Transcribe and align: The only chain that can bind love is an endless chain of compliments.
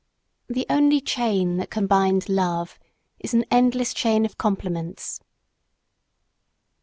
The 0.47 0.65
only 0.67 0.99
chain 0.99 1.57
that 1.57 1.69
can 1.69 1.85
bind 1.85 2.27
love 2.27 2.79
is 3.19 3.35
an 3.35 3.45
endless 3.51 3.93
chain 3.93 4.25
of 4.25 4.35
compliments. 4.35 5.19